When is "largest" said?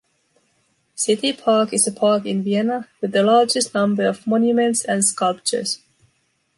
3.21-3.75